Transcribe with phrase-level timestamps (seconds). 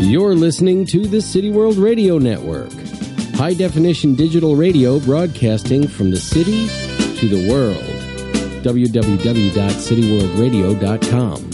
[0.00, 2.72] You're listening to the City World Radio Network,
[3.34, 6.66] high definition digital radio broadcasting from the city
[7.18, 7.84] to the world.
[8.64, 11.50] www.cityworldradio.com.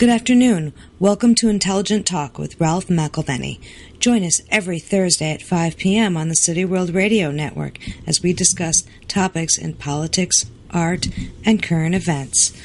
[0.00, 0.72] Good afternoon.
[0.98, 3.60] Welcome to Intelligent Talk with Ralph McElvenny.
[4.00, 6.16] Join us every Thursday at 5 p.m.
[6.16, 11.08] on the City World Radio Network as we discuss topics in politics, art,
[11.44, 12.58] and current events.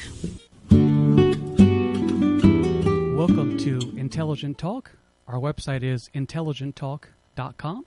[3.14, 4.92] Welcome to Intelligent Talk.
[5.28, 7.84] Our website is intelligenttalk.com.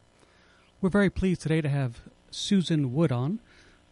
[0.79, 3.39] We're very pleased today to have Susan Wood on.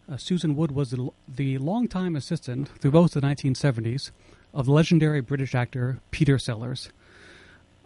[0.08, 4.12] Uh, Susan Wood was the, the longtime assistant through both the 1970s
[4.54, 6.90] of legendary British actor Peter Sellers.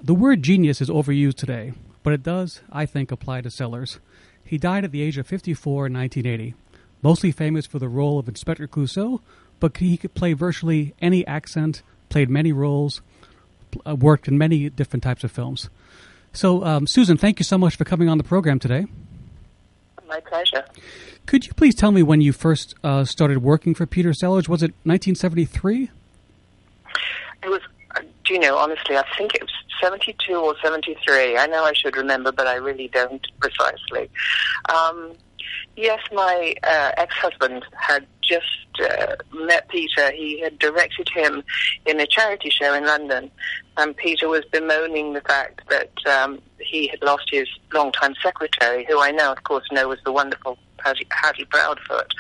[0.04, 4.00] The word genius is overused today, but it does, I think, apply to Sellers.
[4.44, 6.56] He died at the age of 54 in 1980,
[7.02, 9.20] mostly famous for the role of Inspector Clouseau,
[9.60, 13.00] but he could play virtually any accent, played many roles,
[13.86, 15.70] uh, worked in many different types of films.
[16.32, 18.86] So, um, Susan, thank you so much for coming on the program today.
[20.08, 20.64] My pleasure.
[21.26, 24.48] Could you please tell me when you first uh, started working for Peter Sellers?
[24.48, 25.90] Was it 1973?
[27.44, 27.60] It was,
[27.94, 29.52] uh, do you know, honestly, I think it was
[29.82, 31.36] 72 or 73.
[31.36, 34.08] I know I should remember, but I really don't precisely.
[34.68, 35.12] Um,
[35.76, 38.46] yes, my uh, ex-husband had just
[38.80, 40.12] uh, met Peter.
[40.12, 41.42] He had directed him
[41.84, 43.30] in a charity show in London,
[43.76, 49.00] and Peter was bemoaning the fact that um, he had lost his longtime secretary, who
[49.00, 52.12] I now, of course, know was the wonderful Hattie, Hattie Proudfoot.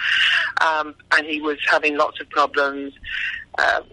[0.60, 2.92] Um, and he was having lots of problems
[3.58, 3.84] um,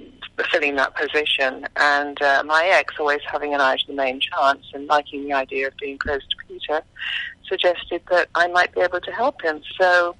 [0.45, 1.67] filling that position.
[1.75, 5.33] And uh, my ex, always having an eye to the main chance and liking the
[5.33, 6.81] idea of being close to Peter,
[7.47, 9.61] suggested that I might be able to help him.
[9.79, 10.15] So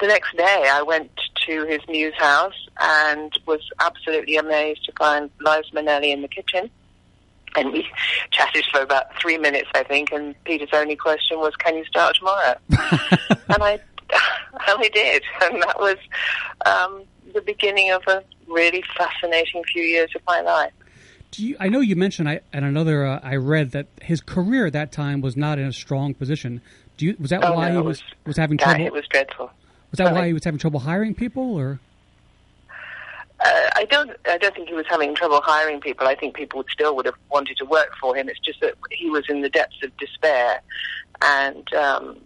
[0.00, 1.10] the next day, I went
[1.46, 6.70] to his news house and was absolutely amazed to find Liza Minnelli in the kitchen.
[7.56, 7.86] And we
[8.30, 12.16] chatted for about three minutes, I think, and Peter's only question was, "Can you start
[12.16, 13.80] tomorrow?" and I, and
[14.66, 15.96] I did, and that was
[16.64, 17.02] um,
[17.34, 20.72] the beginning of a really fascinating few years of my life.
[21.30, 24.66] Do you, I know you mentioned I, and another uh, I read that his career
[24.66, 26.60] at that time was not in a strong position.
[26.96, 28.86] Do you, was that Oh, why no, he was, was- was having Yeah, trouble?
[28.86, 29.50] it was dreadful.
[29.92, 31.80] was that why he was having trouble hiring people, or
[33.42, 34.10] Uh, I don't.
[34.28, 36.06] I don't think he was having trouble hiring people.
[36.06, 38.28] I think people would still would have wanted to work for him.
[38.28, 40.60] It's just that he was in the depths of despair,
[41.22, 42.18] and um,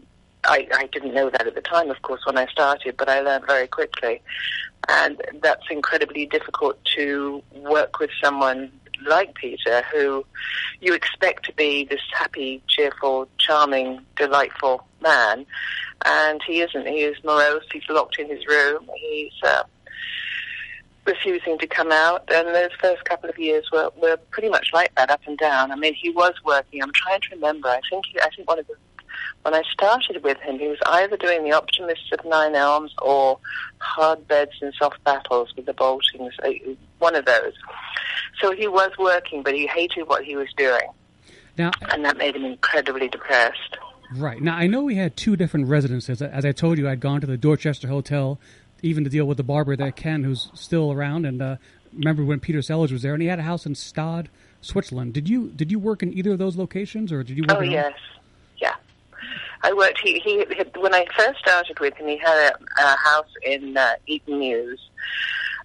[0.45, 2.97] I, I didn't know that at the time, of course, when I started.
[2.97, 4.23] But I learned very quickly,
[4.89, 8.71] and that's incredibly difficult to work with someone
[9.07, 10.25] like Peter, who
[10.81, 15.47] you expect to be this happy, cheerful, charming, delightful man,
[16.05, 16.87] and he isn't.
[16.87, 17.65] He is morose.
[17.73, 18.89] He's locked in his room.
[18.97, 19.65] He's uh,
[21.07, 24.95] refusing to come out, and those first couple of years were, were pretty much like
[24.97, 25.71] that, up and down.
[25.71, 26.83] I mean, he was working.
[26.83, 27.69] I'm trying to remember.
[27.69, 28.75] I think he, I think one of the
[29.45, 33.39] when I started with him, he was either doing the Optimists of Nine Elms or
[33.79, 36.51] Hard Beds and Soft Battles with the Boultings, uh,
[36.99, 37.53] one of those.
[38.41, 40.89] So he was working, but he hated what he was doing,
[41.59, 41.73] now?
[41.91, 43.77] and that made him incredibly depressed.
[44.17, 46.23] Right now, I know we had two different residences.
[46.23, 48.41] As I told you, I'd gone to the Dorchester Hotel,
[48.81, 51.57] even to deal with the barber there, Ken, who's still around, and uh,
[51.93, 54.29] remember when Peter Sellers was there, and he had a house in Gstaad,
[54.63, 55.13] Switzerland.
[55.13, 57.45] Did you did you work in either of those locations, or did you?
[57.47, 57.93] Work Oh yes.
[59.65, 60.01] I worked.
[60.01, 63.77] He, he had, when I first started with him, he had a, a house in
[63.77, 64.79] uh, Eton News,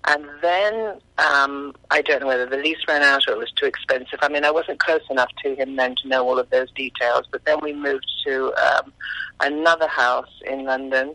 [0.06, 3.66] and then um, I don't know whether the lease ran out or it was too
[3.66, 4.20] expensive.
[4.22, 7.26] I mean, I wasn't close enough to him then to know all of those details.
[7.30, 8.94] But then we moved to um,
[9.42, 11.14] another house in London.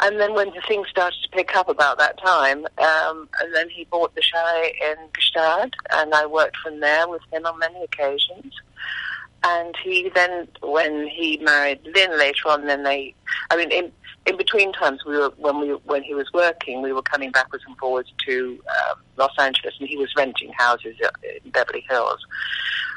[0.00, 3.70] And then when the things started to pick up about that time, um, and then
[3.70, 7.82] he bought the chalet in Gstaad, and I worked from there with him on many
[7.82, 8.52] occasions.
[9.46, 13.14] And he then, when he married Lynn later on, then they,
[13.50, 13.92] I mean, in
[14.26, 17.64] in between times, we were when we when he was working, we were coming backwards
[17.66, 20.96] and forwards to um, Los Angeles, and he was renting houses
[21.44, 22.24] in Beverly Hills.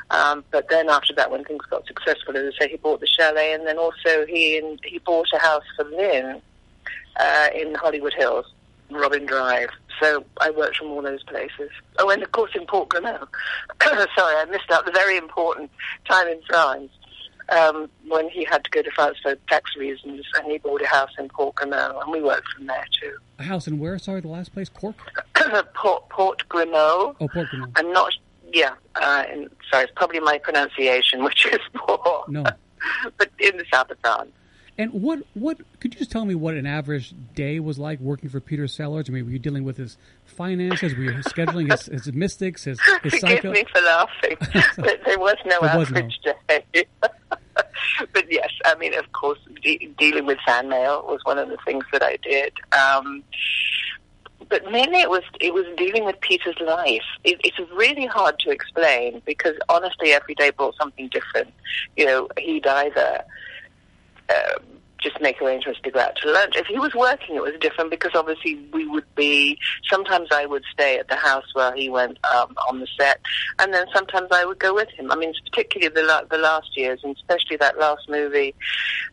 [0.10, 3.07] Um, but then after that, when things got successful, as I say, he bought the
[3.07, 6.42] chalet, and then also he and he bought a house for Lynn
[7.18, 8.45] uh, in Hollywood Hills,
[8.89, 9.69] Robin Drive.
[10.01, 11.72] So I worked from all those places.
[12.00, 13.28] Oh, and of course in Port Grimaud.
[13.81, 15.72] Sorry, I missed out the very important
[16.07, 16.92] time in France
[17.50, 20.88] um, when he had to go to France for tax reasons, and he bought a
[20.88, 23.18] house in Port Grimaud, and we worked from there too.
[23.39, 23.98] A house in where?
[24.00, 24.95] Sorry, the last place, Cork.
[25.74, 27.16] Port Port Grimaud.
[27.19, 27.72] Oh, Port Grimaud.
[27.75, 28.13] I'm not.
[28.54, 32.25] Yeah, uh, and, sorry, it's probably my pronunciation, which is poor.
[32.28, 32.44] No,
[33.18, 34.31] but in the south of France.
[34.79, 38.29] And what what could you just tell me what an average day was like working
[38.29, 39.09] for Peter Sellers?
[39.09, 40.95] I mean, were you dealing with his finances?
[40.95, 43.51] Were you scheduling his, his mystics, his his Forgive psycho?
[43.51, 44.38] me for laughing,
[44.77, 45.97] but there was no There was no.
[46.00, 46.85] average day.
[47.01, 51.57] but yes, I mean, of course, de- dealing with fan mail was one of the
[51.65, 52.53] things that I did.
[52.71, 53.23] Um,
[54.50, 57.01] but mainly it was it was dealing with Peter's life.
[57.23, 61.51] It, it's really hard to explain because honestly, every day brought something different.
[61.95, 63.23] You know, he'd either
[64.29, 66.56] um, just make arrangements to go out to lunch.
[66.56, 69.57] If he was working, it was different because obviously we would be.
[69.89, 73.19] Sometimes I would stay at the house where he went um, on the set,
[73.59, 75.12] and then sometimes I would go with him.
[75.12, 78.56] I mean, particularly the the last years, and especially that last movie,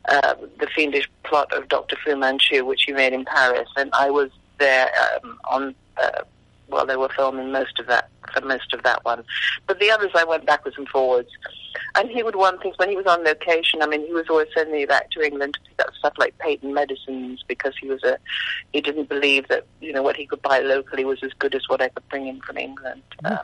[0.09, 4.11] uh, the fiendish plot of Doctor Fu Manchu, which he made in Paris, and I
[4.11, 4.91] was there
[5.23, 5.75] um, on.
[5.97, 6.23] Uh,
[6.69, 9.25] well, they were filming most of that for most of that one,
[9.67, 11.31] but the others I went backwards and forwards.
[11.97, 13.83] And he would want things when he was on location.
[13.83, 16.37] I mean, he was always sending me back to England to pick up stuff like
[16.39, 18.19] patent medicines because he was a
[18.73, 21.63] he didn't believe that you know what he could buy locally was as good as
[21.69, 23.03] what I could bring in from England.
[23.25, 23.39] Um,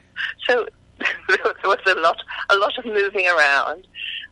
[0.49, 0.67] so
[1.29, 3.87] there was a lot a lot of moving around.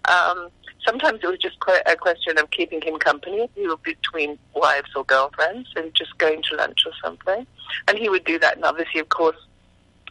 [0.09, 0.49] Um,
[0.85, 3.49] sometimes it was just que- a question of keeping him company.
[3.55, 7.47] He would be between wives or girlfriends and just going to lunch or something.
[7.87, 8.57] And he would do that.
[8.57, 9.37] And obviously, of course,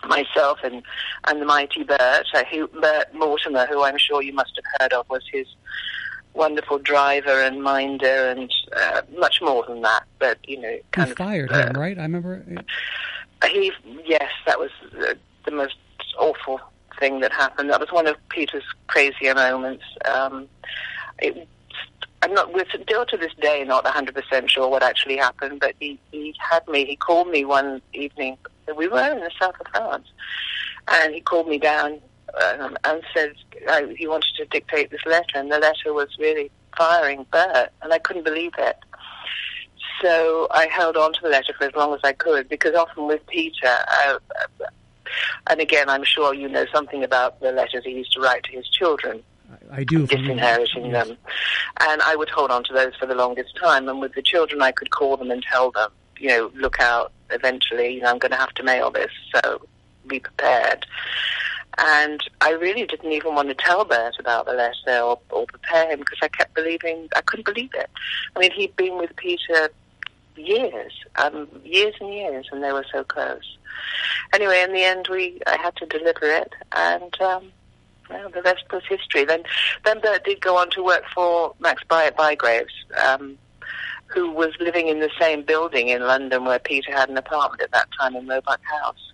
[0.08, 0.84] myself and,
[1.28, 4.94] and the mighty Bert, uh, who, Bert Mortimer, who I'm sure you must have heard
[4.94, 5.48] of, was his
[6.34, 10.04] wonderful driver and minder and uh, much more than that.
[10.20, 11.18] But, you know, kind of...
[11.18, 11.98] fired uh, him, right?
[11.98, 12.44] I remember.
[13.46, 13.72] he,
[14.06, 15.78] yes, that was the most
[16.18, 16.60] awful
[17.00, 17.70] thing that happened.
[17.70, 19.84] That was one of Peter's crazier moments.
[20.06, 20.48] Um,
[21.20, 21.48] it,
[22.22, 22.54] I'm not.
[22.54, 26.36] We're still to this day not 100 percent sure what actually happened, but he he
[26.40, 26.86] had me.
[26.86, 28.38] He called me one evening.
[28.76, 30.08] We were in the south of France,
[30.88, 32.02] and he called me down
[32.60, 33.34] um, and said
[33.68, 37.94] uh, he wanted to dictate this letter, and the letter was really firing Bert, and
[37.94, 38.78] I couldn't believe it.
[40.02, 43.08] So I held on to the letter for as long as I could because often
[43.08, 44.20] with Peter, uh,
[45.50, 48.52] and again, I'm sure you know something about the letters he used to write to
[48.52, 49.24] his children,
[49.72, 50.08] I do.
[50.08, 51.08] disinheriting yes.
[51.08, 51.18] them.
[51.80, 53.88] And I would hold on to those for the longest time.
[53.88, 57.12] And with the children, I could call them and tell them, you know, look out,
[57.30, 59.62] eventually, you know, I'm going to have to mail this, so
[60.08, 60.86] be prepared.
[61.78, 65.92] And I really didn't even want to tell Bert about the letter or, or prepare
[65.92, 67.90] him because I kept believing, I couldn't believe it.
[68.36, 69.70] I mean, he'd been with Peter
[70.38, 73.58] years, um, years and years, and they were so close.
[74.34, 77.52] Anyway, in the end, we I had to deliver it, and um,
[78.10, 79.26] well, the rest was history.
[79.26, 79.44] Then,
[79.86, 82.74] then Bert did go on to work for Max By- Bygraves,
[83.06, 83.38] um,
[84.08, 87.72] who was living in the same building in London where Peter had an apartment at
[87.72, 89.12] that time in Roebuck House.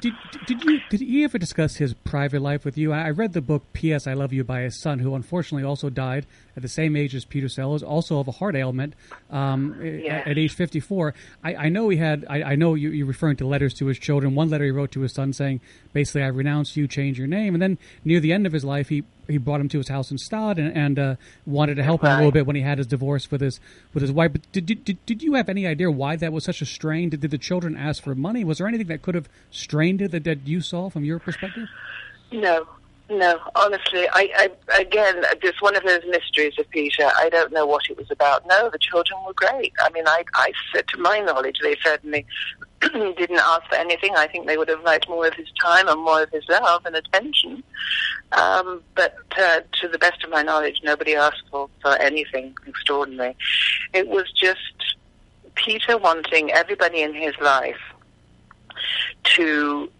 [0.00, 0.14] Did
[0.46, 2.92] did you did he ever discuss his private life with you?
[2.92, 4.06] I I read the book P.S.
[4.06, 6.26] I Love You by his son, who unfortunately also died
[6.56, 8.94] at the same age as Peter Sellers, also of a heart ailment
[9.30, 10.22] um, Yes.
[10.26, 11.14] at, at age 54.
[11.44, 12.24] I, I know he had.
[12.28, 14.34] I, I know you, you're referring to letters to his children.
[14.34, 15.60] One letter he wrote to his son saying,
[15.92, 18.88] basically, "I renounce you, change your name." And then near the end of his life,
[18.88, 21.14] he he brought him to his house in Gstaad and, and uh,
[21.46, 23.60] wanted to help him a little bit when he had his divorce with his
[23.94, 24.32] with his wife.
[24.32, 27.10] But did, did did did you have any idea why that was such a strain?
[27.10, 28.42] Did, did the children ask for money?
[28.42, 31.68] Was there anything that could have strained it that, that you saw from your perspective?
[32.32, 32.66] No,
[33.10, 33.38] no.
[33.54, 37.10] Honestly, I, I again, it's one of those mysteries of Peter.
[37.16, 38.46] I don't know what it was about.
[38.46, 39.72] No, the children were great.
[39.82, 42.24] I mean, I, I said to my knowledge, they certainly
[42.80, 44.14] didn't ask for anything.
[44.16, 46.86] I think they would have liked more of his time and more of his love
[46.86, 47.62] and attention.
[48.32, 53.36] Um, but uh, to the best of my knowledge, nobody asked for, for anything extraordinary.
[53.92, 54.96] It was just
[55.56, 57.80] Peter wanting everybody in his life
[59.24, 59.90] to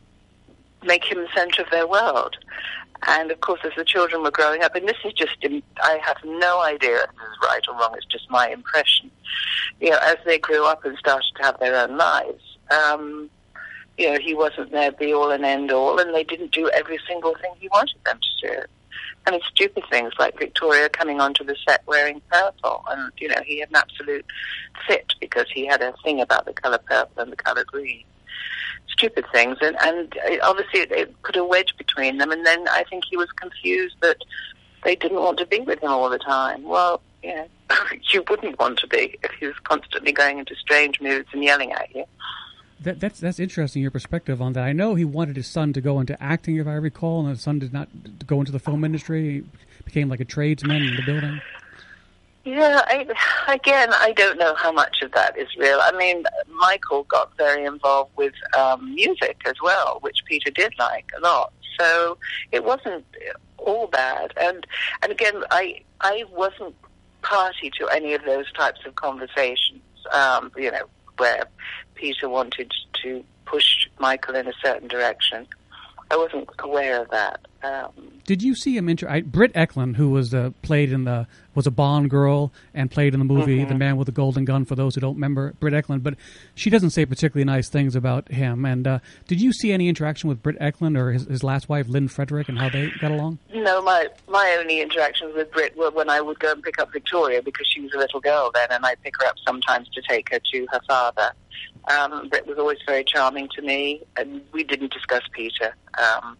[0.82, 2.36] make him the center of their world.
[3.08, 5.36] And of course, as the children were growing up, and this is just,
[5.82, 9.10] I have no idea if this is right or wrong, it's just my impression.
[9.80, 13.30] You know, as they grew up and started to have their own lives, um,
[13.96, 16.98] you know, he wasn't their be all and end all, and they didn't do every
[17.08, 18.62] single thing he wanted them to do.
[19.26, 23.40] I mean, stupid things like Victoria coming onto the set wearing purple, and, you know,
[23.44, 24.26] he had an absolute
[24.86, 28.04] fit because he had a thing about the color purple and the color green
[28.92, 32.30] stupid things, and and it, obviously it, it put a wedge between them.
[32.30, 34.18] And then I think he was confused that
[34.84, 36.62] they didn't want to be with him all the time.
[36.62, 37.48] Well, you know,
[38.12, 41.72] you wouldn't want to be if he was constantly going into strange moods and yelling
[41.72, 42.04] at you.
[42.80, 43.82] That, that's that's interesting.
[43.82, 44.64] Your perspective on that.
[44.64, 47.42] I know he wanted his son to go into acting, if I recall, and his
[47.42, 47.88] son did not
[48.26, 49.22] go into the film industry.
[49.22, 49.44] He
[49.84, 51.40] became like a tradesman in the building.
[52.44, 53.06] Yeah, I,
[53.52, 55.78] again, I don't know how much of that is real.
[55.82, 56.24] I mean,
[56.58, 61.52] Michael got very involved with um, music as well, which Peter did like a lot.
[61.78, 62.16] So
[62.50, 63.04] it wasn't
[63.58, 64.32] all bad.
[64.40, 64.66] And
[65.02, 66.74] and again, I I wasn't
[67.22, 69.82] party to any of those types of conversations.
[70.12, 71.44] Um, you know, where
[71.94, 75.46] Peter wanted to push Michael in a certain direction.
[76.10, 77.46] I wasn't aware of that.
[77.62, 77.90] Um,
[78.24, 79.08] Did you see him inter?
[79.08, 83.12] I, Britt Ekland, who was uh, played in the was a Bond girl and played
[83.12, 83.68] in the movie Mm-hmm.
[83.68, 84.64] The Man with the Golden Gun.
[84.64, 86.14] For those who don't remember Britt Ekland, but
[86.54, 88.64] she doesn't say particularly nice things about him.
[88.64, 88.98] And uh,
[89.28, 92.48] did you see any interaction with Britt Ekland or his, his last wife Lynn Frederick
[92.48, 93.38] and how they got along?
[93.52, 96.92] No, my my only interactions with Britt were when I would go and pick up
[96.92, 100.02] Victoria because she was a little girl then, and I'd pick her up sometimes to
[100.08, 101.32] take her to her father.
[101.88, 105.74] Um, Britt was always very charming to me, and we didn't discuss Peter.
[105.98, 106.36] Um,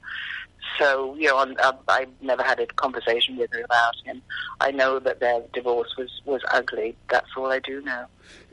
[0.78, 4.22] so you know, on, uh, I never had a conversation with her about him.
[4.60, 6.96] I know that their divorce was was ugly.
[7.08, 8.06] That's all I do know.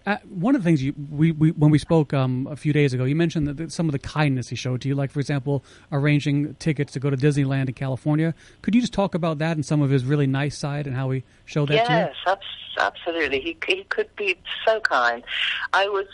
[0.07, 2.93] Uh, one of the things you we, we when we spoke um, a few days
[2.93, 5.19] ago, you mentioned that, that some of the kindness he showed to you, like for
[5.19, 8.33] example, arranging tickets to go to Disneyland in California.
[8.61, 11.09] Could you just talk about that and some of his really nice side and how
[11.09, 11.99] he showed that to you?
[11.99, 12.45] Yes, abs-
[12.77, 13.41] absolutely.
[13.41, 15.25] He he could be so kind.
[15.73, 16.05] I was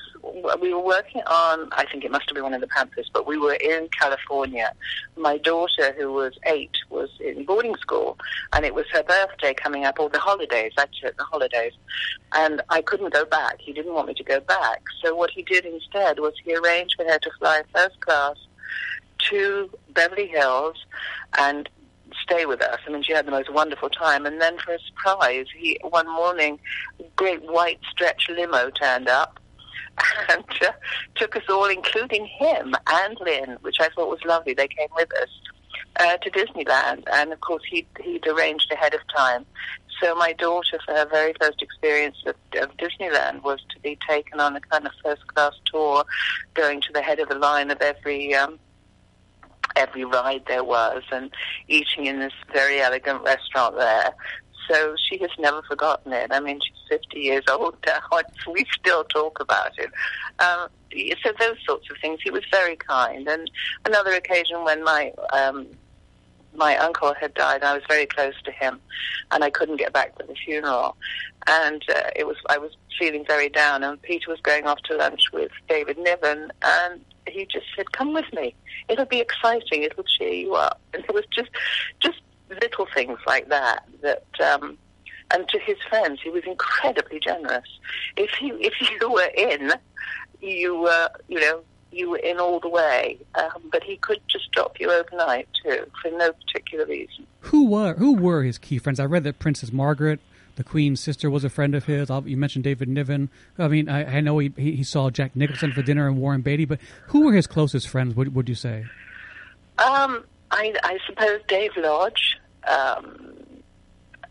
[0.59, 3.27] we were working on I think it must have been one of the Panthers, but
[3.27, 4.73] we were in California.
[5.17, 8.17] My daughter, who was eight, was in boarding school,
[8.53, 10.71] and it was her birthday coming up, or the holidays.
[10.77, 11.73] Actually, the holidays,
[12.33, 13.59] and I couldn't go back.
[13.59, 14.81] He didn't want me to go back.
[15.03, 18.35] So what he did instead was he arranged for her to fly first class
[19.29, 20.77] to Beverly Hills
[21.37, 21.69] and
[22.21, 22.79] stay with us.
[22.87, 24.25] I mean, she had the most wonderful time.
[24.25, 26.59] And then for a surprise, he one morning,
[26.99, 29.39] a great white stretch limo turned up
[30.29, 30.71] and uh,
[31.15, 34.53] took us all, including him and Lynn, which I thought was lovely.
[34.53, 35.29] They came with us
[35.97, 39.45] uh, to Disneyland, and of course he'd, he'd arranged ahead of time.
[40.03, 44.41] So my daughter, for her very first experience of, of Disneyland, was to be taken
[44.41, 46.03] on a kind of first class tour,
[46.55, 48.59] going to the head of the line of every um,
[49.77, 51.31] every ride there was, and
[51.69, 54.13] eating in this very elegant restaurant there.
[54.69, 56.31] So she has never forgotten it.
[56.31, 58.01] I mean, she's 50 years old now,
[58.51, 59.89] we still talk about it.
[60.39, 60.67] Um,
[61.23, 62.19] so those sorts of things.
[62.21, 63.27] He was very kind.
[63.27, 63.49] And
[63.85, 65.67] another occasion when my um,
[66.55, 68.79] my uncle had died, I was very close to him,
[69.31, 70.95] and I couldn't get back to the funeral.
[71.47, 74.97] And uh, it was I was feeling very down, and Peter was going off to
[74.97, 78.55] lunch with David Niven, and he just said, "Come with me.
[78.87, 79.83] It'll be exciting.
[79.83, 81.49] It'll cheer you up." And it was just
[81.99, 84.25] just little things like that that.
[84.41, 84.77] Um,
[85.33, 87.67] and to his friends, he was incredibly generous.
[88.17, 89.73] If you if you were in,
[90.41, 93.17] you were you know you were in all the way.
[93.35, 97.25] Um, but he could just drop you overnight too, for no particular reason.
[97.41, 98.99] Who were who were his key friends?
[98.99, 100.19] I read that Princess Margaret,
[100.55, 102.09] the Queen's sister, was a friend of his.
[102.09, 103.29] You mentioned David Niven.
[103.57, 106.41] I mean, I, I know he, he he saw Jack Nicholson for dinner and Warren
[106.41, 108.15] Beatty, but who were his closest friends?
[108.15, 108.85] Would would you say?
[109.79, 113.33] Um, I, I suppose Dave Lodge, um,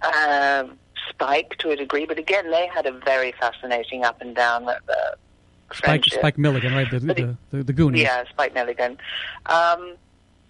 [0.00, 0.64] uh,
[1.10, 4.78] Spike to a degree, but again, they had a very fascinating up and down uh,
[5.74, 6.04] Spike.
[6.06, 6.90] Spike Milligan, right?
[6.90, 8.02] The the, the, the Goonies.
[8.02, 8.98] Yeah, Spike Milligan.
[9.46, 9.96] Um,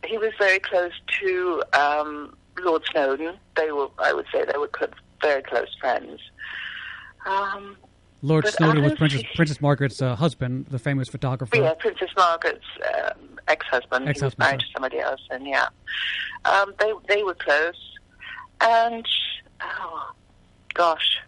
[0.05, 3.39] he was very close to um, Lord Snowdon.
[3.57, 6.21] They were, I would say, they were cl- very close friends.
[7.25, 7.77] Um,
[8.23, 11.57] Lord Snowdon was Princess Princess Margaret's uh, husband, the famous photographer.
[11.57, 12.65] yeah, Princess Margaret's
[12.95, 14.09] um, ex-husband.
[14.17, 15.69] he was married to somebody else, and yeah,
[16.45, 17.99] um, they they were close.
[18.61, 19.07] And
[19.61, 20.13] oh
[20.75, 21.19] gosh,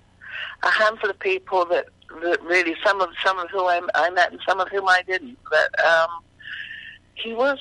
[0.63, 4.41] a handful of people that really some of some of whom I, I met and
[4.47, 5.39] some of whom I didn't.
[5.51, 6.09] But um,
[7.15, 7.59] he was.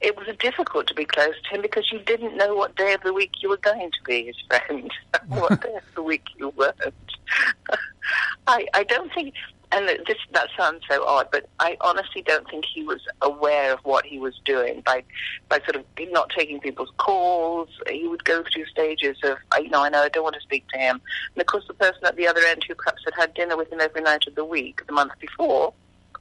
[0.00, 3.00] It was difficult to be close to him because you didn't know what day of
[3.02, 4.90] the week you were going to be his friend,
[5.28, 6.76] what day of the week you weren't.
[8.46, 9.34] I I don't think,
[9.74, 13.80] and this that sounds so odd, but I honestly don't think he was aware of
[13.80, 15.02] what he was doing by
[15.48, 17.68] by sort of not taking people's calls.
[17.90, 20.68] He would go through stages of, you know, I know I don't want to speak
[20.68, 21.00] to him,
[21.34, 23.72] and of course the person at the other end who perhaps had had dinner with
[23.72, 25.74] him every night of the week the month before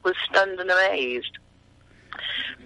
[0.03, 1.37] was stunned and amazed.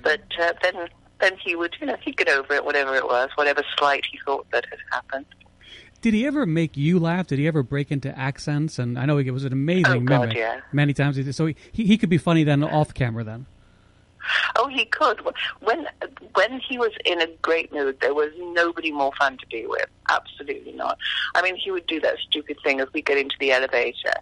[0.02, 0.88] But uh, then
[1.20, 4.20] then he would, you know, he'd get over it, whatever it was, whatever slight he
[4.26, 5.26] thought that had happened.
[6.02, 7.28] Did he ever make you laugh?
[7.28, 8.78] Did he ever break into accents?
[8.80, 10.62] And I know he was an amazing Oh, God, yeah.
[10.72, 11.34] Many times, he- did.
[11.34, 13.24] so he, he could be funny then off camera.
[13.24, 13.46] Then
[14.58, 15.22] Oh, he could.
[15.62, 15.88] When
[16.34, 19.86] when he was in a great mood, there was nobody more fun to be with.
[20.10, 20.98] Absolutely not.
[21.36, 24.14] I mean, he would do that stupid thing as we get into the elevator,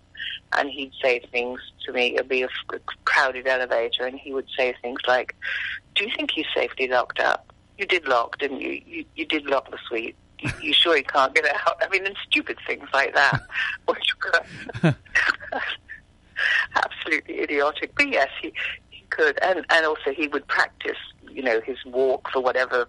[0.54, 2.16] and he'd say things to me.
[2.16, 2.50] It'd be a
[3.06, 5.36] crowded elevator, and he would say things like,
[5.96, 7.52] "Do you think he's safely locked up?
[7.80, 8.82] You did lock, didn't you?
[8.86, 10.16] You, you did lock the suite."
[10.46, 11.82] You, you sure he can't get out?
[11.82, 13.42] I mean, and stupid things like that,
[13.88, 14.12] which
[14.84, 14.94] were
[16.76, 17.94] absolutely idiotic.
[17.96, 18.54] But yes, he
[18.90, 20.98] he could, and and also he would practice
[21.36, 22.88] you know, his walk for whatever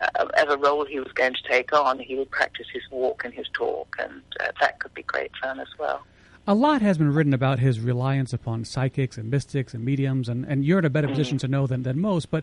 [0.00, 1.98] uh, ever role he was going to take on.
[1.98, 5.60] He would practice his walk and his talk, and uh, that could be great fun
[5.60, 6.02] as well
[6.50, 10.44] a lot has been written about his reliance upon psychics and mystics and mediums, and,
[10.46, 11.14] and you're in a better mm-hmm.
[11.14, 12.28] position to know than, than most.
[12.28, 12.42] But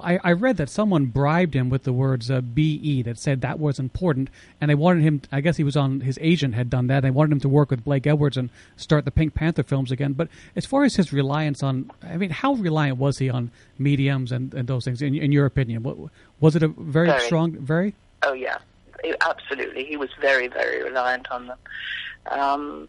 [0.00, 3.58] I, I read that someone bribed him with the words uh, "be" that said that
[3.58, 4.30] was important,
[4.60, 5.22] and they wanted him.
[5.32, 7.00] I guess he was on his agent had done that.
[7.00, 10.12] They wanted him to work with Blake Edwards and start the Pink Panther films again.
[10.12, 14.30] But as far as his reliance on, I mean, how reliant was he on mediums
[14.30, 15.02] and, and those things?
[15.02, 15.96] In, in your opinion, what,
[16.38, 17.96] was it a very, very strong, very?
[18.22, 18.58] Oh yeah,
[19.20, 19.84] absolutely.
[19.84, 21.58] He was very, very reliant on them.
[22.30, 22.88] Um,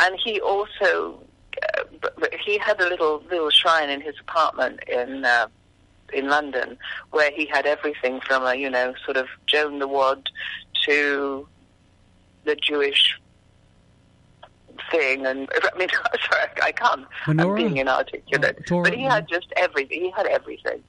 [0.00, 1.22] and he also
[1.62, 5.46] uh, he had a little little shrine in his apartment in uh,
[6.12, 6.78] in London
[7.10, 10.28] where he had everything from a you know sort of Joan the Wad
[10.86, 11.46] to
[12.44, 13.18] the Jewish
[14.90, 15.26] thing.
[15.26, 15.88] And I mean
[16.30, 17.42] sorry I can't Menorah?
[17.42, 18.70] I'm being inarticulate.
[18.70, 20.02] Uh, but he had just everything.
[20.02, 20.82] He had everything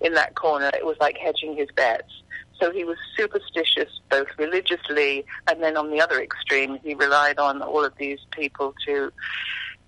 [0.00, 0.70] in that corner.
[0.74, 2.12] It was like hedging his bets
[2.60, 7.62] so he was superstitious both religiously and then on the other extreme, he relied on
[7.62, 9.12] all of these people to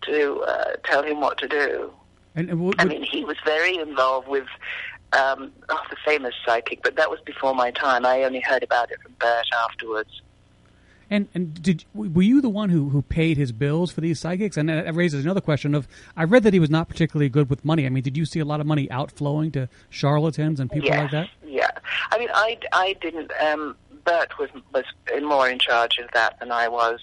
[0.02, 1.90] to uh, tell him what to do.
[2.34, 4.46] And, what, I mean, he was very involved with
[5.14, 8.04] um, oh, the famous psychic, but that was before my time.
[8.04, 10.20] I only heard about it from Bert afterwards.
[11.08, 14.56] And and did were you the one who, who paid his bills for these psychics?
[14.56, 17.64] And that raises another question of I read that he was not particularly good with
[17.64, 17.86] money.
[17.86, 20.98] I mean, did you see a lot of money outflowing to charlatans and people yes,
[20.98, 21.28] like that?
[22.10, 23.32] I mean, I, I didn't.
[23.40, 24.84] Um, Bert was was
[25.22, 27.00] more in charge of that than I was.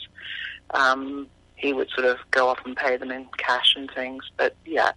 [0.72, 4.30] Um, he would sort of go off and pay them in cash and things.
[4.38, 4.92] But yeah,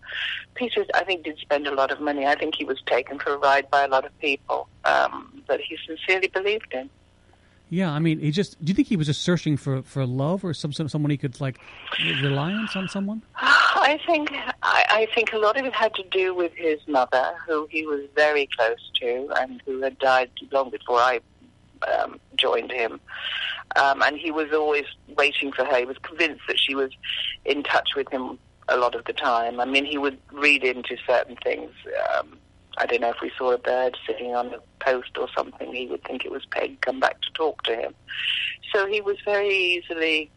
[0.54, 2.26] Peter, I think, did spend a lot of money.
[2.26, 5.60] I think he was taken for a ride by a lot of people um, that
[5.60, 6.90] he sincerely believed in.
[7.68, 8.62] Yeah, I mean, he just.
[8.64, 11.40] Do you think he was just searching for, for love or some someone he could
[11.40, 11.58] like
[12.22, 13.22] reliance on someone?
[13.34, 14.30] I think
[14.62, 17.84] I, I think a lot of it had to do with his mother, who he
[17.84, 21.20] was very close to, and who had died long before I
[21.98, 23.00] um, joined him.
[23.74, 24.84] Um, and he was always
[25.16, 25.78] waiting for her.
[25.78, 26.90] He was convinced that she was
[27.44, 29.60] in touch with him a lot of the time.
[29.60, 31.70] I mean, he would read into certain things.
[32.16, 32.38] Um,
[32.78, 35.86] I don't know if we saw a bird sitting on a post or something, he
[35.86, 37.94] would think it was Peg come back to talk to him.
[38.72, 40.30] So he was very easily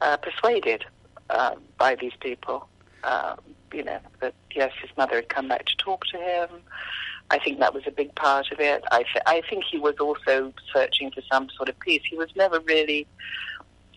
[0.00, 0.84] uh, persuaded
[1.28, 2.68] uh, by these people.
[3.04, 3.38] Um,
[3.72, 6.48] you know that yes, his mother had come back to talk to him.
[7.30, 8.82] I think that was a big part of it.
[8.90, 12.02] I, th- I think he was also searching for some sort of peace.
[12.10, 13.06] He was never really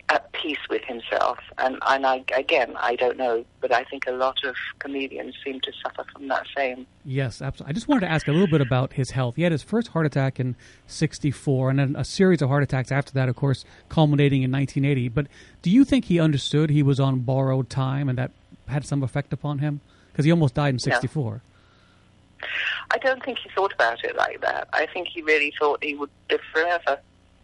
[0.10, 1.40] at peace with himself.
[1.58, 5.62] And, and I, again, I don't know, but I think a lot of comedians seem
[5.62, 6.86] to suffer from that same.
[7.06, 7.72] Yes, absolutely.
[7.72, 9.36] I just wanted to ask a little bit about his health.
[9.36, 10.56] He had his first heart attack in
[10.88, 15.10] 64, and then a series of heart attacks after that, of course, culminating in 1980.
[15.10, 15.28] But
[15.62, 18.32] do you think he understood he was on borrowed time and that
[18.68, 19.80] had some effect upon him?
[20.12, 21.32] Because he almost died in 64.
[21.34, 22.48] No.
[22.92, 24.68] I don't think he thought about it like that.
[24.74, 27.00] I think he really thought he would live forever.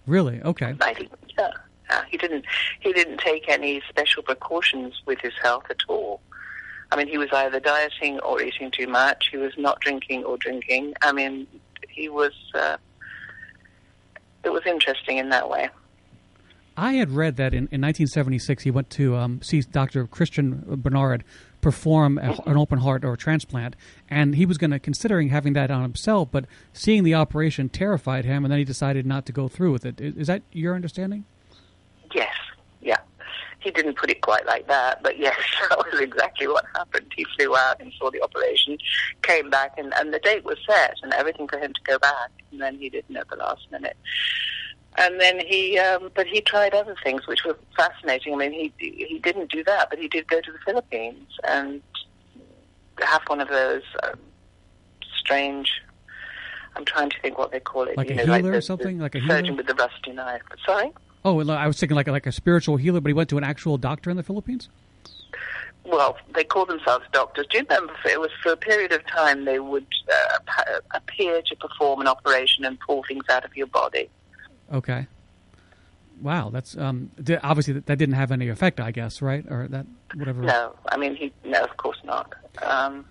[0.05, 0.41] Really?
[0.41, 0.75] Okay.
[0.81, 1.51] I think, yeah.
[1.89, 2.45] Uh, he didn't
[2.80, 6.21] he didn't take any special precautions with his health at all.
[6.91, 9.30] I mean, he was either dieting or eating too much.
[9.32, 10.93] He was not drinking or drinking.
[11.02, 11.47] I mean,
[11.88, 12.34] he was.
[12.54, 12.78] Uh,
[14.43, 15.69] it was interesting in that way.
[16.78, 20.08] I had read that in, in 1976 he went to um, see Dr.
[20.08, 21.25] Christiaan Barnard
[21.60, 23.75] perform a, an open heart or transplant,
[24.10, 28.23] and he was going to considering having that on himself, but seeing the operation terrified
[28.23, 29.99] him, and then he decided not to go through with it.
[29.99, 31.25] Is, is that your understanding?
[32.13, 32.33] Yes,
[32.81, 32.97] yeah.
[33.59, 35.35] He didn't put it quite like that, but yes,
[35.69, 37.11] that was exactly what happened.
[37.15, 38.77] He flew out and saw the operation,
[39.21, 42.31] came back, and, and the date was set and everything for him to go back,
[42.51, 43.97] and then he didn't at the last minute.
[44.97, 48.33] And then he, um, but he tried other things which were fascinating.
[48.33, 51.81] I mean, he he didn't do that, but he did go to the Philippines and
[52.99, 54.19] have one of those um,
[55.17, 55.71] strange.
[56.75, 57.97] I'm trying to think what they call it.
[57.97, 59.37] Like you a know, healer like the, or something, like a healer?
[59.37, 60.41] surgeon with the rusty knife.
[60.65, 60.91] Sorry.
[61.25, 63.77] Oh, I was thinking like like a spiritual healer, but he went to an actual
[63.77, 64.69] doctor in the Philippines.
[65.84, 67.47] Well, they call themselves doctors.
[67.47, 67.93] Do you remember?
[68.05, 72.63] It was for a period of time they would uh, appear to perform an operation
[72.63, 74.10] and pull things out of your body.
[74.71, 75.08] Okay.
[76.21, 77.12] Wow, that's um,
[77.43, 79.45] obviously that, didn't have any effect, I guess, right?
[79.49, 80.41] Or that whatever.
[80.41, 81.32] No, I mean he.
[81.45, 82.34] No, of course not.
[82.62, 83.05] Um,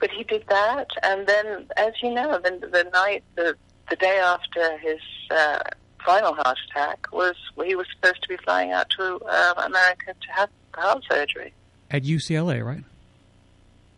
[0.00, 3.56] but he did that, and then, as you know, then the night the
[3.88, 4.98] the day after his
[5.30, 5.60] uh,
[6.04, 7.34] final heart attack was
[7.64, 11.52] he was supposed to be flying out to uh, America to have heart surgery.
[11.90, 12.84] At UCLA, right?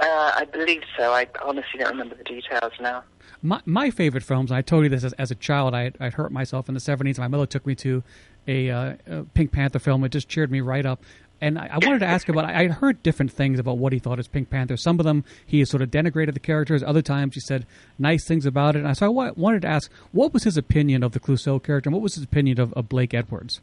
[0.01, 1.13] Uh, I believe so.
[1.13, 3.05] I honestly don't remember the details now.
[3.43, 4.51] My my favorite films.
[4.51, 5.75] I told you this as, as a child.
[5.75, 7.19] I I hurt myself in the seventies.
[7.19, 8.03] My mother took me to
[8.47, 10.05] a, uh, a Pink Panther film.
[10.05, 11.03] It just cheered me right up
[11.45, 12.47] And I, I wanted to ask about.
[12.47, 14.79] I heard different things about what he thought as Pink Panther.
[14.79, 16.83] Some of them he sort of denigrated the characters.
[16.83, 17.67] Other times he said
[17.99, 18.85] nice things about it.
[18.85, 21.95] And so I wanted to ask, what was his opinion of the Clouseau character, and
[21.95, 23.61] what was his opinion of, of Blake Edwards?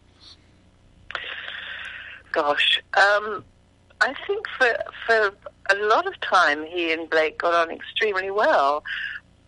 [2.32, 3.44] Gosh, um,
[4.00, 5.34] I think for for
[5.72, 8.84] a lot of time he and Blake got on extremely well,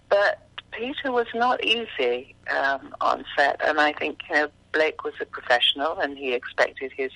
[0.09, 0.41] but
[0.71, 5.25] Peter was not easy um, on set, and I think you know Blake was a
[5.25, 7.11] professional, and he expected his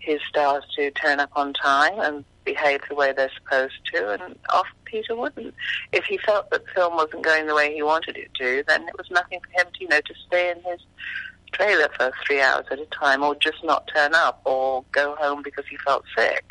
[0.00, 4.36] his stars to turn up on time and behave the way they're supposed to, and
[4.50, 5.54] off Peter wouldn't.
[5.92, 8.96] If he felt that film wasn't going the way he wanted it to, then it
[8.96, 10.80] was nothing for him to you know to stay in his
[11.52, 15.42] trailer for three hours at a time, or just not turn up, or go home
[15.42, 16.44] because he felt sick.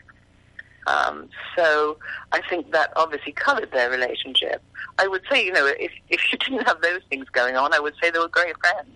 [0.88, 1.98] Um, so
[2.32, 4.64] I think that obviously coloured their relationship.
[4.98, 7.80] I would say, you know, if if you didn't have those things going on, I
[7.80, 8.90] would say they were great friends.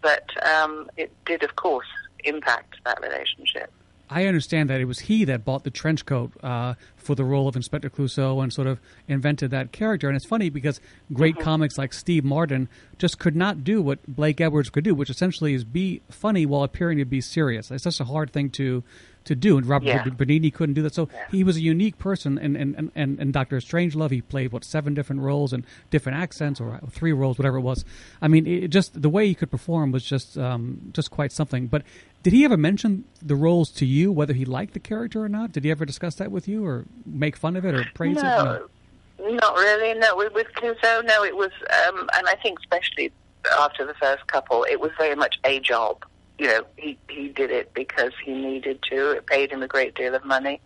[0.00, 1.86] But um, it did, of course,
[2.24, 3.72] impact that relationship.
[4.10, 7.48] I understand that it was he that bought the trench coat uh, for the role
[7.48, 10.08] of Inspector Clouseau and sort of invented that character.
[10.08, 10.80] And it's funny because
[11.12, 11.44] great mm-hmm.
[11.44, 15.54] comics like Steve Martin just could not do what Blake Edwards could do, which essentially
[15.54, 17.70] is be funny while appearing to be serious.
[17.70, 18.82] It's such a hard thing to
[19.24, 19.56] to do.
[19.56, 20.04] And Robert yeah.
[20.04, 20.94] Benigni couldn't do that.
[20.94, 21.26] So yeah.
[21.30, 22.38] he was a unique person.
[22.38, 23.58] And, and, and, and Dr.
[23.58, 27.62] Strangelove, he played, what, seven different roles and different accents or three roles, whatever it
[27.62, 27.84] was.
[28.20, 31.66] I mean, it just the way he could perform was just um, just quite something.
[31.66, 31.82] But
[32.22, 35.52] did he ever mention the roles to you, whether he liked the character or not?
[35.52, 38.22] Did he ever discuss that with you or make fun of it or praise no,
[38.22, 39.22] it?
[39.22, 39.34] No.
[39.34, 39.98] Not really.
[39.98, 41.24] No, with, with Clouseau, no.
[41.24, 41.52] It was,
[41.88, 43.12] um, and I think especially
[43.58, 46.04] after the first couple, it was very much a job
[46.42, 49.12] you know, he, he did it because he needed to.
[49.12, 50.60] It paid him a great deal of money.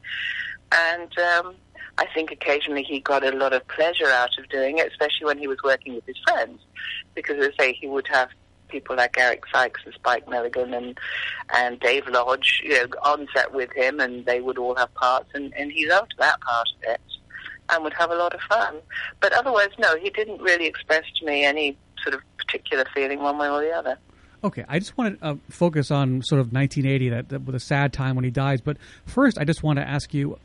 [0.73, 1.55] And um,
[1.99, 5.39] I think occasionally he got a lot of pleasure out of doing it, especially when
[5.39, 6.63] he was working with his friends.
[7.15, 8.31] Because, as I say, he would have
[8.69, 10.99] people like Eric Sykes and Spike Milligan and
[11.55, 15.31] and Dave Lodge, you know, on set with him, and they would all have parts,
[15.35, 17.01] and, and he loved that part of it,
[17.71, 18.77] and would have a lot of fun.
[19.21, 23.39] But otherwise, no, he didn't really express to me any sort of particular feeling one
[23.39, 23.99] way or the other.
[24.45, 27.61] Okay, I just want to uh, focus on sort of 1980, that, that with a
[27.61, 28.61] sad time when he dies.
[28.61, 30.39] But first, I just want to ask you.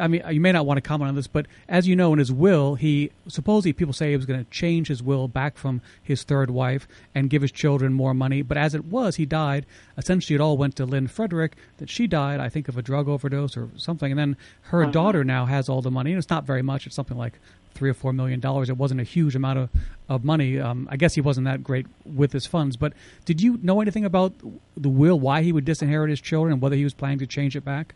[0.00, 2.18] I mean, you may not want to comment on this, but as you know, in
[2.18, 5.80] his will, he supposedly people say he was going to change his will back from
[6.02, 8.42] his third wife and give his children more money.
[8.42, 9.64] But as it was, he died.
[9.96, 11.56] Essentially, it all went to Lynn Frederick.
[11.78, 14.10] That she died, I think, of a drug overdose or something.
[14.10, 14.92] And then her uh-huh.
[14.92, 16.86] daughter now has all the money, and it's not very much.
[16.86, 17.38] It's something like
[17.74, 18.68] three or four million dollars.
[18.68, 19.70] It wasn't a huge amount of,
[20.08, 20.58] of money.
[20.58, 22.76] Um, I guess he wasn't that great with his funds.
[22.76, 22.94] But
[23.24, 24.32] did you know anything about
[24.76, 27.54] the will, why he would disinherit his children, and whether he was planning to change
[27.54, 27.94] it back?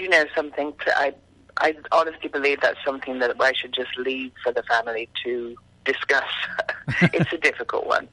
[0.00, 0.72] I do know something.
[0.86, 1.14] I
[1.58, 6.24] I honestly believe that's something that I should just leave for the family to discuss.
[7.12, 8.08] it's a difficult one.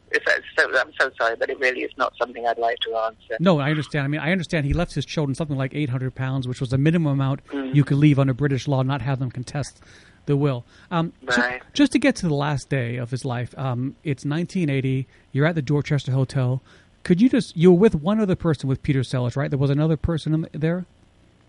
[0.57, 3.37] So, I'm so sorry, but it really is not something I'd like to answer.
[3.39, 4.03] No, I understand.
[4.03, 6.77] I mean, I understand he left his children something like 800 pounds, which was the
[6.77, 7.75] minimum amount mm-hmm.
[7.75, 9.81] you could leave under British law, not have them contest
[10.25, 10.65] the will.
[10.91, 11.61] Um, right.
[11.61, 15.07] So just to get to the last day of his life, um, it's 1980.
[15.31, 16.61] You're at the Dorchester Hotel.
[17.03, 19.49] Could you just, you were with one other person with Peter Sellers, right?
[19.49, 20.85] There was another person there?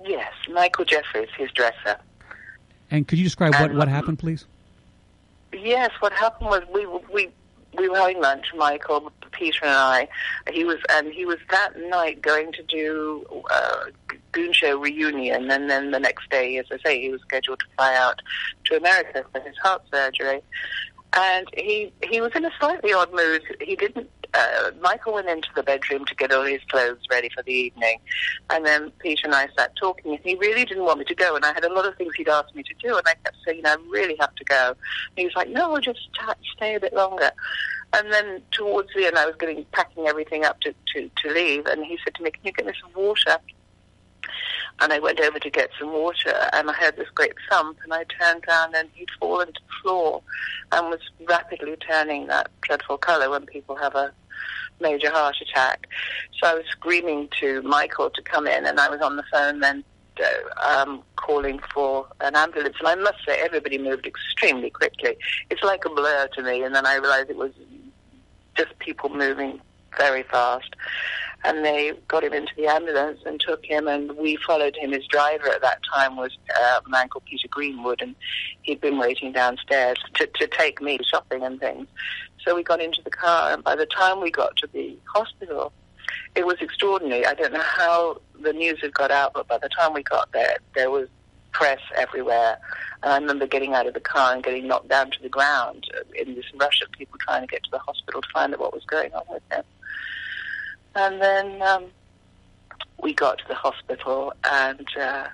[0.09, 1.99] Yes, Michael Jeffries, his dresser.
[2.91, 4.47] And could you describe what, what happened, please?
[5.53, 7.29] Yes, what happened was we we
[7.77, 10.09] we were having lunch, Michael, Peter, and I.
[10.51, 13.85] He was and he was that night going to do uh,
[14.33, 17.67] Goon Show reunion, and then the next day, as I say, he was scheduled to
[17.77, 18.23] fly out
[18.65, 20.41] to America for his heart surgery.
[21.13, 23.43] And he he was in a slightly odd mood.
[23.61, 27.43] He didn't uh, Michael went into the bedroom to get all his clothes ready for
[27.43, 27.99] the evening,
[28.51, 30.13] and then Peter and I sat talking.
[30.13, 32.15] And he really didn't want me to go, and I had a lot of things
[32.17, 35.17] he'd asked me to do, and I kept saying, "I really have to go." And
[35.17, 36.01] he was like, "No, just
[36.57, 37.31] stay a bit longer."
[37.95, 41.67] And then towards the end, I was getting packing everything up to, to, to leave,
[41.67, 43.39] and he said to me, "Can you get me some water?"
[44.81, 47.93] And I went over to get some water, and I heard this great thump, and
[47.93, 50.23] I turned around, and he'd fallen to the floor,
[50.73, 54.13] and was rapidly turning that dreadful colour when people have a
[54.81, 55.89] major heart attack.
[56.39, 59.61] So I was screaming to Michael to come in, and I was on the phone
[59.61, 59.85] then
[60.21, 62.77] uh, um, calling for an ambulance.
[62.79, 65.17] And I must say, everybody moved extremely quickly.
[65.51, 67.53] It's like a blur to me, and then I realized it was
[68.57, 69.61] just people moving
[69.97, 70.75] very fast
[71.45, 74.93] and they got him into the ambulance and took him, and we followed him.
[74.93, 78.15] His driver at that time was uh, a man called Peter Greenwood, and
[78.63, 81.87] he'd been waiting downstairs to, to take me shopping and things.
[82.45, 85.73] So we got into the car, and by the time we got to the hospital,
[86.35, 87.25] it was extraordinary.
[87.27, 90.33] I don't know how the news had got out, but by the time we got
[90.33, 91.09] there, there was
[91.53, 92.59] press everywhere.
[93.03, 95.87] And I remember getting out of the car and getting knocked down to the ground
[96.15, 98.75] in this rush of people trying to get to the hospital to find out what
[98.75, 99.65] was going on with him.
[100.95, 101.87] And then um,
[103.03, 105.29] we got to the hospital and uh,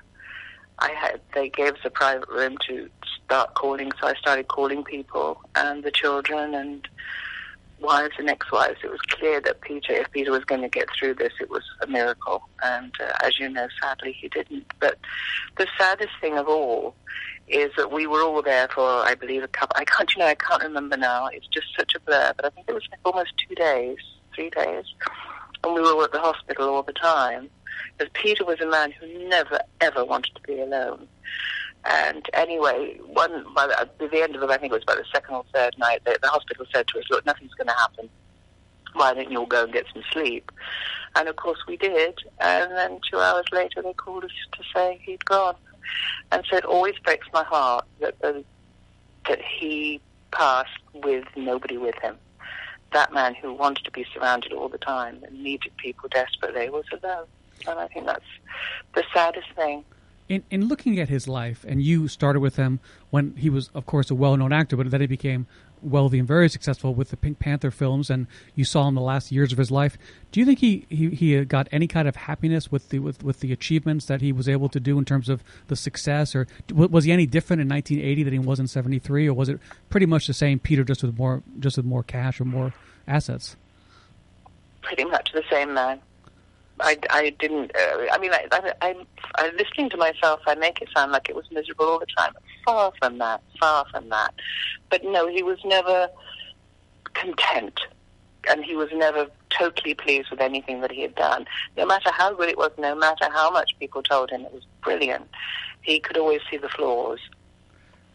[0.79, 2.89] I had they gave us a private room to
[3.25, 3.91] start calling.
[4.01, 6.87] So I started calling people and the children and
[7.81, 8.79] wives and ex-wives.
[8.83, 11.63] It was clear that Peter, if Peter was going to get through this, it was
[11.83, 12.43] a miracle.
[12.63, 14.67] And uh, as you know, sadly, he didn't.
[14.81, 14.99] But
[15.59, 16.95] the saddest thing of all
[17.47, 19.77] is that we were all there for, I believe, a couple.
[19.79, 21.29] I can't, you know, I can't remember now.
[21.33, 22.33] It's just such a blur.
[22.37, 23.99] But I think it was like almost two days,
[24.35, 24.85] three days,
[25.65, 27.49] and we were at the hospital all the time.
[27.97, 31.09] Because Peter was a man who never ever wanted to be alone.
[31.85, 34.97] And anyway, one by the, at the end of it, I think it was about
[34.97, 37.75] the second or third night, the, the hospital said to us, "Look, nothing's going to
[37.75, 38.09] happen.
[38.95, 40.51] Why don't you all go and get some sleep?"
[41.17, 42.19] And of course we did.
[42.41, 45.57] And then two hours later, they called us to say he'd gone.
[46.33, 50.01] And so it always breaks my heart that that he
[50.31, 52.17] passed with nobody with him.
[52.95, 56.87] That man who wanted to be surrounded all the time and needed people desperately was
[56.91, 57.27] alone.
[57.67, 58.25] And I think that's
[58.95, 59.85] the saddest thing
[60.29, 62.81] in, in looking at his life, and you started with him
[63.11, 65.47] when he was, of course, a well-known actor, but then he became
[65.83, 69.31] wealthy and very successful with the Pink Panther films, and you saw him the last
[69.31, 69.99] years of his life.
[70.33, 73.41] Do you think he, he, he got any kind of happiness with the with, with
[73.41, 77.05] the achievements that he was able to do in terms of the success, or was
[77.05, 80.27] he any different in 1980 than he was in 73, or was it pretty much
[80.27, 82.73] the same Peter, just with more just with more cash or more
[83.07, 83.57] assets?
[84.83, 86.01] Pretty much the same man.
[86.81, 87.73] I, I didn't.
[87.75, 88.97] Uh, I mean, I, I, I,
[89.37, 92.33] I, listening to myself, I make it sound like it was miserable all the time.
[92.65, 93.43] Far from that.
[93.61, 94.35] Far from that.
[94.91, 96.09] But no, he was never
[97.15, 97.81] content,
[98.49, 101.47] and he was never totally pleased with anything that he had done.
[101.77, 104.67] No matter how good it was, no matter how much people told him it was
[104.83, 105.29] brilliant,
[105.83, 107.21] he could always see the flaws.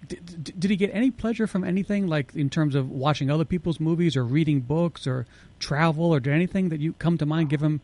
[0.08, 3.80] Did, did he get any pleasure from anything, like in terms of watching other people's
[3.80, 5.26] movies or reading books or
[5.60, 7.82] travel, or did anything that you come to mind give him?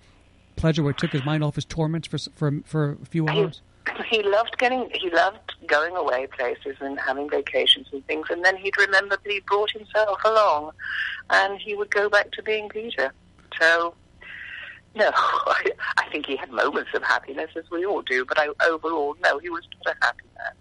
[0.56, 3.62] pleasure where it took his mind off his torments for for for a few hours?
[3.98, 8.44] He, he loved getting he loved going away places and having vacations and things, and
[8.44, 10.72] then he'd remember that he brought himself along,
[11.30, 13.12] and he would go back to being Peter.
[13.60, 13.96] So.
[14.98, 18.48] No, I, I think he had moments of happiness, as we all do, but I,
[18.66, 20.54] overall, no, he was not a happy man.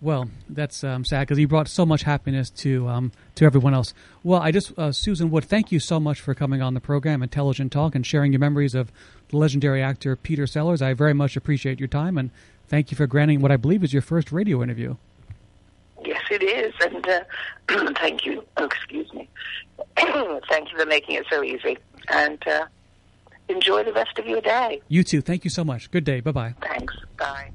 [0.00, 3.94] Well, that's um, sad because he brought so much happiness to um, to everyone else.
[4.22, 7.22] Well, I just uh, Susan Wood, thank you so much for coming on the program,
[7.22, 8.92] Intelligent Talk, and sharing your memories of
[9.30, 10.82] the legendary actor Peter Sellers.
[10.82, 12.30] I very much appreciate your time, and
[12.68, 14.96] thank you for granting what I believe is your first radio interview.
[16.04, 18.44] Yes, it is, and uh, thank you.
[18.58, 19.28] Oh, excuse me.
[19.96, 21.78] thank you for making it so easy,
[22.08, 22.66] and uh,
[23.48, 24.82] enjoy the rest of your day.
[24.88, 25.22] You too.
[25.22, 25.90] Thank you so much.
[25.90, 26.20] Good day.
[26.20, 26.54] Bye bye.
[26.60, 26.94] Thanks.
[27.16, 27.50] Bye.